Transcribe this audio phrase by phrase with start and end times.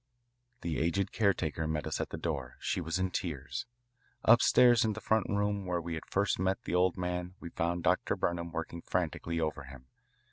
[0.61, 2.55] The aged caretaker met us at the door.
[2.59, 3.67] She was in tears.
[4.23, 7.83] Upstairs in the front room where we had first met the old man we found
[7.83, 8.15] Dr.
[8.15, 9.85] Burnham working frantically over him.